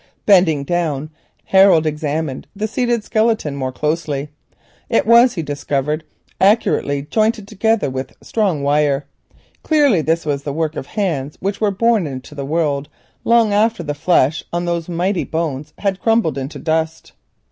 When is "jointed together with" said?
7.03-8.15